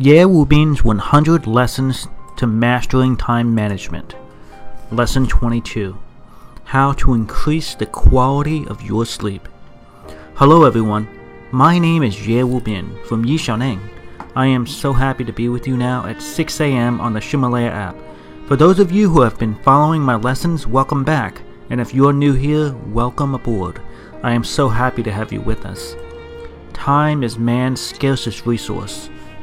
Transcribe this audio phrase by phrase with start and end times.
[0.00, 4.14] Ye Wu Bin's 100 Lessons to Mastering Time Management.
[4.92, 5.98] Lesson 22
[6.66, 9.48] How to Increase the Quality of Your Sleep.
[10.36, 11.08] Hello, everyone.
[11.50, 13.80] My name is Ye Wu Bin from Yishaneng.
[14.36, 17.00] I am so happy to be with you now at 6 a.m.
[17.00, 17.96] on the Ximalaya app.
[18.46, 21.42] For those of you who have been following my lessons, welcome back.
[21.70, 23.82] And if you're new here, welcome aboard.
[24.22, 25.96] I am so happy to have you with us.
[26.72, 29.10] Time is man's scarcest resource.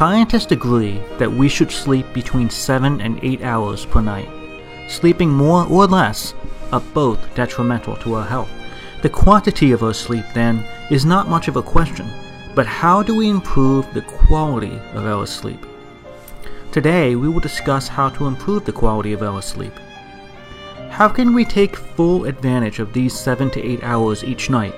[0.00, 4.30] Scientists agree that we should sleep between 7 and 8 hours per night.
[4.88, 6.32] Sleeping more or less
[6.72, 8.48] are both detrimental to our health.
[9.02, 12.10] The quantity of our sleep, then, is not much of a question,
[12.54, 15.66] but how do we improve the quality of our sleep?
[16.72, 19.74] Today, we will discuss how to improve the quality of our sleep.
[20.88, 24.74] How can we take full advantage of these 7 to 8 hours each night?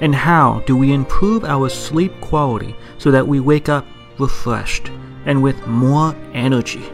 [0.00, 3.86] And how do we improve our sleep quality so that we wake up
[4.18, 4.90] refreshed
[5.24, 6.84] and with more energy?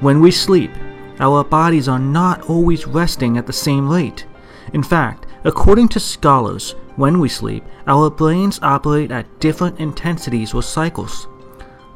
[0.00, 0.70] When we sleep,
[1.18, 4.26] our bodies are not always resting at the same rate.
[4.72, 10.62] In fact, according to scholars, when we sleep, our brains operate at different intensities or
[10.62, 11.28] cycles.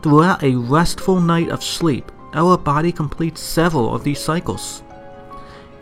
[0.03, 4.83] Throughout a restful night of sleep, our body completes several of these cycles.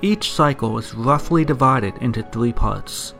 [0.00, 3.14] Each cycle is roughly divided into three parts.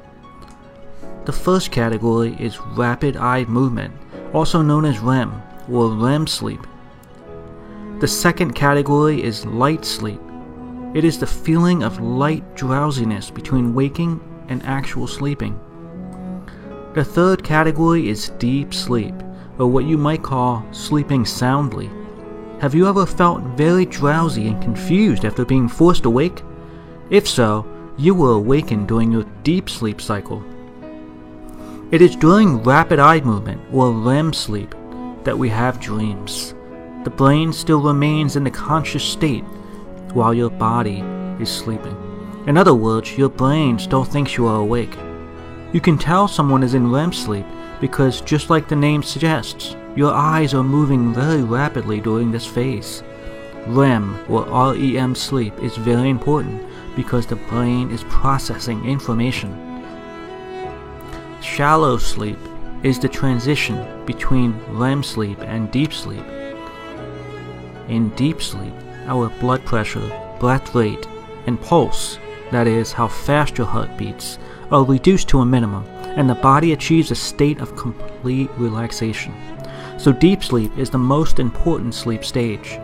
[1.25, 3.95] The first category is rapid eye movement,
[4.33, 6.67] also known as REM or REM sleep.
[8.01, 10.21] The second category is light sleep.
[10.95, 15.59] It is the feeling of light drowsiness between waking and actual sleeping.
[16.95, 19.15] The third category is deep sleep
[19.59, 21.91] or what you might call sleeping soundly.
[22.61, 26.43] Have you ever felt very drowsy and confused after being forced awake?
[27.11, 30.43] If so, you were awakened during your deep sleep cycle.
[31.93, 34.75] It is during rapid eye movement, or REM sleep,
[35.25, 36.55] that we have dreams.
[37.05, 39.45] The brain still remains in the conscious state
[40.15, 41.01] while your body
[41.39, 41.95] is sleeping.
[42.47, 44.97] In other words, your brain still thinks you are awake.
[45.75, 47.45] You can tell someone is in REM sleep
[47.79, 53.03] because just like the name suggests, your eyes are moving very rapidly during this phase.
[53.67, 56.63] REM or REM sleep is very important
[56.97, 59.72] because the brain is processing information.
[61.43, 62.39] Shallow sleep
[62.85, 66.25] is the transition between REM sleep and deep sleep.
[67.89, 68.73] In deep sleep,
[69.07, 70.09] our blood pressure,
[70.39, 71.05] breath rate,
[71.49, 72.21] and pulse,
[72.53, 74.39] that is, how fast your heart beats,
[74.71, 75.85] are reduced to a minimum
[76.17, 79.35] and the body achieves a state of complete relaxation.
[79.99, 82.79] So, deep sleep is the most important sleep stage.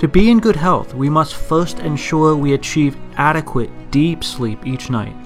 [0.00, 4.90] To be in good health, we must first ensure we achieve adequate deep sleep each
[4.90, 5.16] night.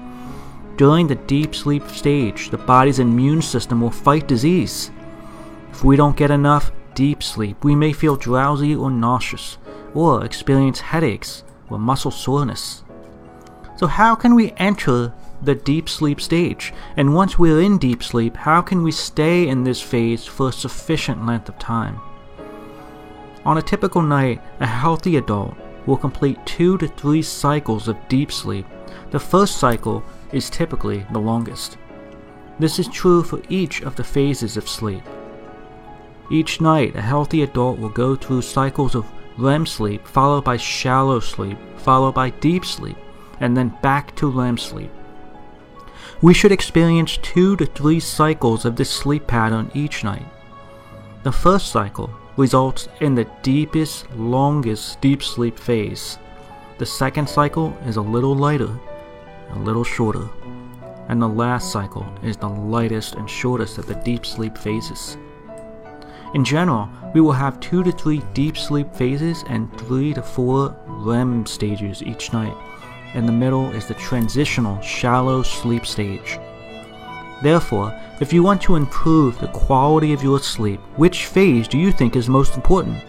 [0.81, 4.89] During the deep sleep stage, the body's immune system will fight disease.
[5.69, 9.59] If we don't get enough deep sleep, we may feel drowsy or nauseous,
[9.93, 12.83] or experience headaches or muscle soreness.
[13.77, 16.73] So, how can we enter the deep sleep stage.
[16.97, 20.51] And once we're in deep sleep, how can we stay in this phase for a
[20.51, 21.99] sufficient length of time?
[23.45, 25.55] On a typical night, a healthy adult
[25.85, 28.65] will complete two to three cycles of deep sleep.
[29.11, 31.77] The first cycle is typically the longest.
[32.59, 35.03] This is true for each of the phases of sleep.
[36.29, 41.19] Each night, a healthy adult will go through cycles of REM sleep, followed by shallow
[41.19, 42.97] sleep, followed by deep sleep,
[43.39, 44.91] and then back to REM sleep.
[46.21, 50.25] We should experience two to three cycles of this sleep pattern each night.
[51.23, 52.11] The first cycle
[52.41, 56.17] results in the deepest, longest deep sleep phase.
[56.79, 58.77] The second cycle is a little lighter,
[59.51, 60.27] a little shorter,
[61.07, 65.17] and the last cycle is the lightest and shortest of the deep sleep phases.
[66.33, 70.75] In general, we will have two to three deep sleep phases and three to four
[70.87, 72.57] REM stages each night
[73.13, 76.39] and the middle is the transitional shallow sleep stage.
[77.41, 81.91] Therefore, if you want to improve the quality of your sleep, which phase do you
[81.91, 83.03] think is most important?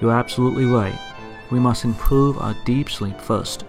[0.00, 0.98] You're absolutely right.
[1.50, 3.64] We must improve our deep sleep first.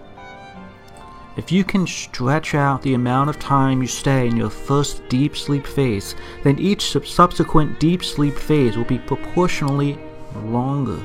[1.35, 5.37] If you can stretch out the amount of time you stay in your first deep
[5.37, 9.99] sleep phase, then each subsequent deep sleep phase will be proportionally
[10.45, 10.99] longer.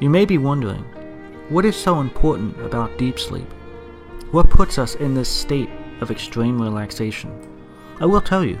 [0.00, 0.84] You may be wondering,
[1.50, 3.46] what is so important about deep sleep?
[4.32, 5.68] What puts us in this state
[6.00, 7.36] of extreme relaxation?
[7.98, 8.60] I will tell you.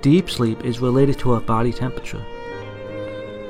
[0.00, 2.24] Deep sleep is related to our body temperature.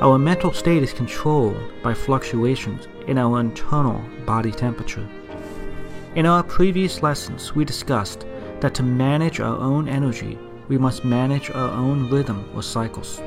[0.00, 5.06] Our mental state is controlled by fluctuations in our internal body temperature.
[6.14, 8.24] In our previous lessons, we discussed
[8.60, 10.38] that to manage our own energy,
[10.68, 13.20] we must manage our own rhythm or cycles.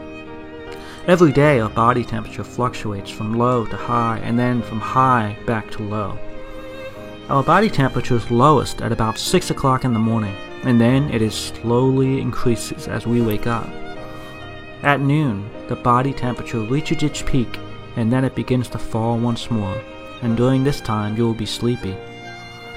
[1.06, 5.69] Every day, our body temperature fluctuates from low to high and then from high back
[5.71, 6.17] to low.
[7.30, 11.22] Our body temperature is lowest at about 6 o'clock in the morning, and then it
[11.22, 13.70] is slowly increases as we wake up.
[14.81, 17.60] At noon, the body temperature reaches its peak
[17.96, 19.80] and then it begins to fall once more,
[20.24, 21.96] and during this time you will be sleepy.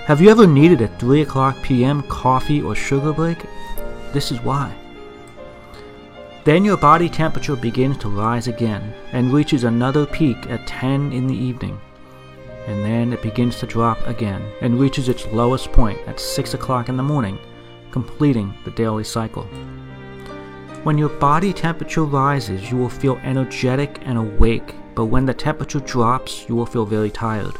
[0.05, 2.03] Have you ever needed a 3 o'clock p.m.
[2.03, 3.39] coffee or sugar break?
[4.13, 4.75] This is why.
[6.45, 11.27] Then your body temperature begins to rise again and reaches another peak at 10 in
[11.27, 11.81] the evening.
[12.67, 16.89] And then it begins to drop again and reaches its lowest point at 6 o'clock
[16.89, 17.39] in the morning,
[17.91, 19.45] completing the daily cycle.
[20.85, 25.81] When your body temperature rises, you will feel energetic and awake, but when the temperature
[25.81, 27.55] drops, you will feel very tired.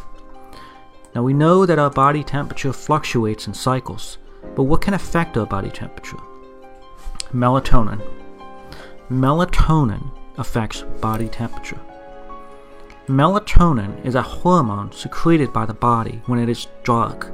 [1.15, 4.19] Now we know that our body temperature fluctuates in cycles,
[4.55, 6.19] but what can affect our body temperature?
[7.33, 8.03] Melatonin.
[9.11, 11.81] Melatonin affects body temperature.
[13.09, 17.33] Melatonin is a hormone secreted by the body when it is dark,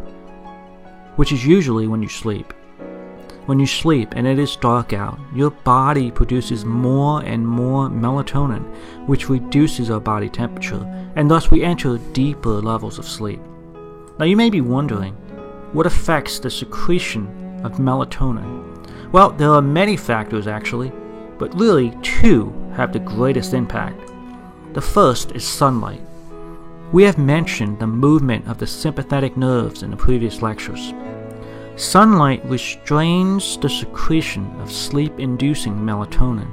[1.16, 2.54] which is usually when you sleep.
[3.44, 8.64] When you sleep and it is dark out, your body produces more and more melatonin,
[9.06, 10.86] which reduces our body temperature,
[11.16, 13.40] and thus we enter deeper levels of sleep.
[14.18, 15.12] Now you may be wondering,
[15.74, 19.12] what affects the secretion of melatonin?
[19.12, 20.92] Well, there are many factors actually,
[21.38, 24.07] but really two have the greatest impact.
[24.74, 26.02] The first is sunlight.
[26.92, 30.92] We have mentioned the movement of the sympathetic nerves in the previous lectures.
[31.76, 36.52] Sunlight restrains the secretion of sleep inducing melatonin,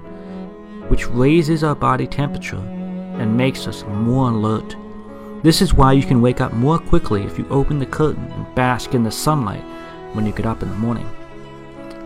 [0.90, 2.64] which raises our body temperature
[3.20, 4.78] and makes us more alert.
[5.44, 8.56] This is why you can wake up more quickly if you open the curtain and
[8.56, 9.64] bask in the sunlight
[10.14, 11.10] when you get up in the morning.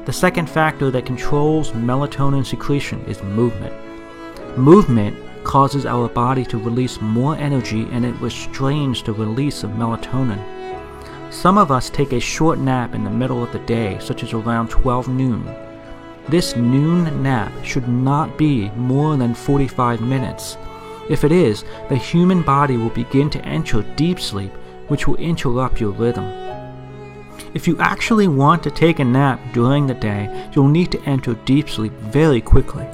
[0.05, 3.75] The second factor that controls melatonin secretion is movement.
[4.57, 10.43] Movement causes our body to release more energy and it restrains the release of melatonin.
[11.31, 14.33] Some of us take a short nap in the middle of the day, such as
[14.33, 15.45] around 12 noon.
[16.27, 20.57] This noon nap should not be more than 45 minutes.
[21.09, 24.51] If it is, the human body will begin to enter deep sleep,
[24.89, 26.25] which will interrupt your rhythm.
[27.53, 31.33] If you actually want to take a nap during the day, you'll need to enter
[31.45, 32.87] deep sleep very quickly.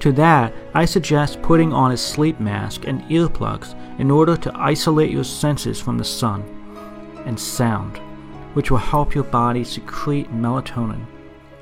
[0.00, 5.10] To that, I suggest putting on a sleep mask and earplugs in order to isolate
[5.10, 6.42] your senses from the sun
[7.24, 7.98] and sound,
[8.54, 11.06] which will help your body secrete melatonin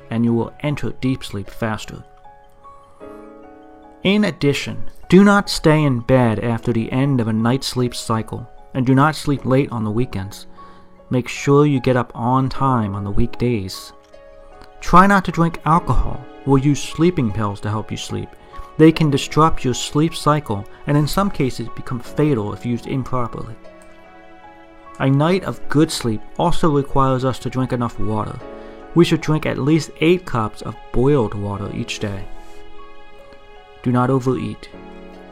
[0.09, 2.03] and you will enter deep sleep faster.
[4.03, 8.47] In addition, do not stay in bed after the end of a night sleep cycle
[8.73, 10.45] and do not sleep late on the weekends.
[11.09, 13.93] Make sure you get up on time on the weekdays.
[14.79, 18.29] Try not to drink alcohol or use sleeping pills to help you sleep.
[18.77, 23.55] They can disrupt your sleep cycle and in some cases become fatal if used improperly.
[24.99, 28.39] A night of good sleep also requires us to drink enough water.
[28.95, 32.25] We should drink at least 8 cups of boiled water each day.
[33.83, 34.69] Do not overeat.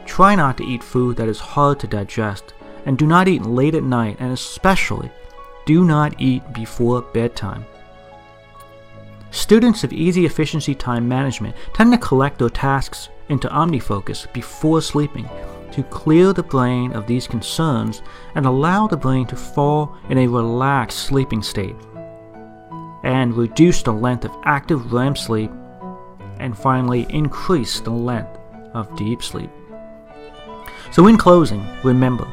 [0.06, 2.54] Try not to eat food that is hard to digest,
[2.86, 5.10] and do not eat late at night, and especially
[5.66, 7.66] do not eat before bedtime.
[9.34, 15.28] Students of easy efficiency time management tend to collect their tasks into OmniFocus before sleeping
[15.72, 18.04] to clear the brain of these concerns
[18.36, 21.76] and allow the brain to fall in a relaxed sleeping state,
[23.04, 25.50] and reduce the length of active REM sleep,
[26.38, 28.38] and finally increase the length
[28.76, 29.50] of deep sleep.
[30.92, 32.28] So, in closing, remember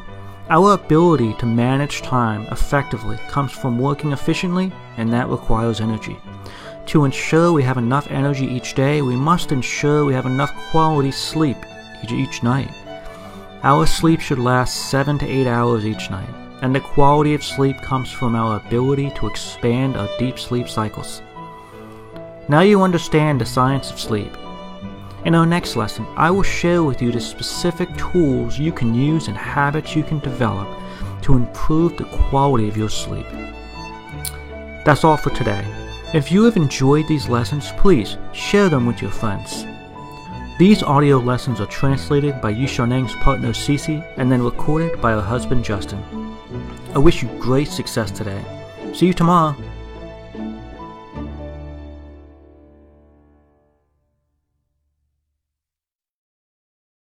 [0.51, 6.17] our ability to manage time effectively comes from working efficiently, and that requires energy.
[6.91, 11.09] To ensure we have enough energy each day, we must ensure we have enough quality
[11.09, 11.55] sleep
[12.11, 12.69] each, night.
[13.63, 16.27] Our sleep should last 7 to 8 hours each night,
[16.61, 21.21] and the quality of sleep comes from our ability to expand our deep sleep cycles.
[22.49, 24.35] Now you understand the science of sleep.
[25.23, 29.29] In our next lesson, I will share with you the specific tools you can use
[29.29, 30.67] and habits you can develop
[31.21, 33.27] to improve the quality of your sleep.
[34.83, 35.80] That's all for today.
[36.13, 39.65] If you have enjoyed these lessons, please share them with your friends.
[40.59, 45.63] These audio lessons are translated by Yishaneng's partner Cece and then recorded by her husband
[45.63, 46.03] Justin.
[46.93, 48.43] I wish you great success today.
[48.93, 49.55] See you tomorrow.